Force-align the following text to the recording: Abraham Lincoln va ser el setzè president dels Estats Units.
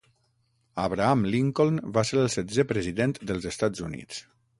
Abraham 0.83 1.19
Lincoln 1.35 1.77
va 1.97 2.03
ser 2.11 2.17
el 2.21 2.31
setzè 2.37 2.65
president 2.73 3.13
dels 3.33 3.47
Estats 3.53 3.85
Units. 3.91 4.23